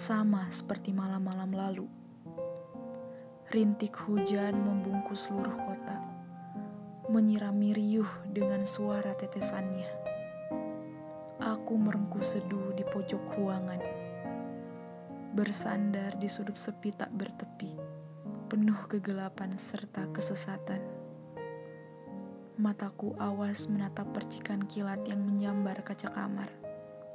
[0.00, 1.86] sama seperti malam-malam lalu.
[3.52, 6.00] Rintik hujan membungkus seluruh kota,
[7.12, 9.92] menyirami riuh dengan suara tetesannya.
[11.36, 13.82] Aku merengkuh seduh di pojok ruangan,
[15.36, 17.76] bersandar di sudut sepi tak bertepi,
[18.48, 20.80] penuh kegelapan serta kesesatan.
[22.56, 26.69] Mataku awas menatap percikan kilat yang menyambar kaca kamar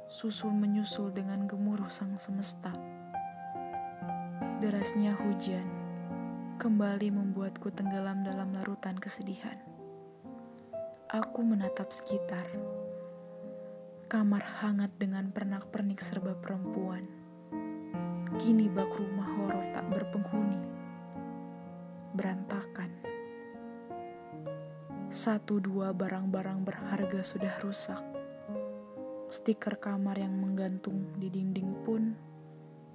[0.06, 2.70] susul menyusul dengan gemuruh sang semesta.
[4.62, 5.66] Derasnya hujan
[6.62, 9.58] kembali membuatku tenggelam dalam larutan kesedihan.
[11.10, 12.46] Aku menatap sekitar.
[14.06, 17.02] Kamar hangat dengan pernak-pernik serba perempuan.
[18.38, 20.62] Kini bak rumah horor tak berpenghuni.
[22.14, 22.94] Berantakan.
[25.10, 28.15] Satu dua barang-barang berharga sudah rusak
[29.36, 32.16] Stiker kamar yang menggantung di dinding pun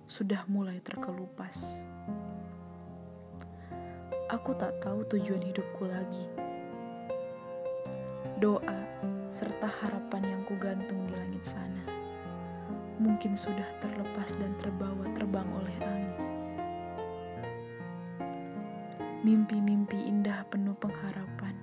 [0.10, 1.86] sudah mulai terkelupas.
[4.26, 6.26] Aku tak tahu tujuan hidupku lagi.
[8.42, 8.82] Doa
[9.30, 11.86] serta harapan yang kugantung di langit sana
[12.98, 16.18] mungkin sudah terlepas dan terbawa terbang oleh angin.
[19.22, 21.54] Mimpi-mimpi indah penuh pengharapan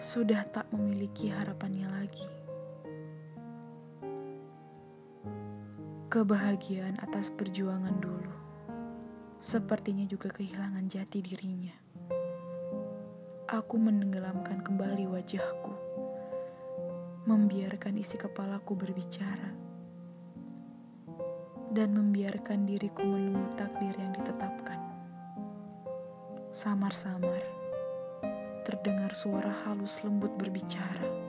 [0.00, 2.37] sudah tak memiliki harapannya lagi.
[6.08, 8.32] Kebahagiaan atas perjuangan dulu,
[9.44, 11.76] sepertinya juga kehilangan jati dirinya.
[13.44, 15.76] Aku menenggelamkan kembali wajahku,
[17.28, 19.52] membiarkan isi kepalaku berbicara,
[21.76, 24.80] dan membiarkan diriku menunggu takdir yang ditetapkan.
[26.56, 27.44] Samar-samar,
[28.64, 31.27] terdengar suara halus lembut berbicara.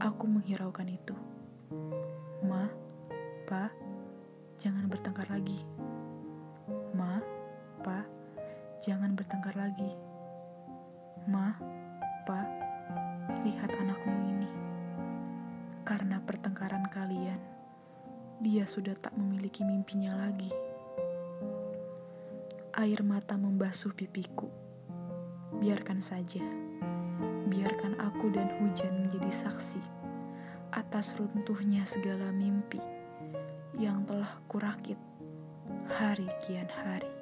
[0.00, 1.12] Aku menghiraukan itu.
[2.40, 2.72] Ma,
[3.44, 3.68] Pa,
[4.56, 5.60] jangan bertengkar lagi.
[6.96, 7.20] Ma,
[7.84, 8.08] Pa,
[8.80, 9.92] jangan bertengkar lagi.
[11.28, 11.52] Ma,
[12.24, 12.48] Pa,
[13.44, 14.48] lihat anakmu ini.
[15.84, 17.40] Karena pertengkaran kalian,
[18.40, 20.48] dia sudah tak memiliki mimpinya lagi.
[22.72, 24.48] Air mata membasuh pipiku.
[25.60, 26.40] Biarkan saja
[27.50, 29.99] biarkan aku dan hujan menjadi saksi
[30.70, 32.80] atas runtuhnya segala mimpi
[33.78, 34.98] yang telah kurakit
[35.90, 37.19] hari kian hari.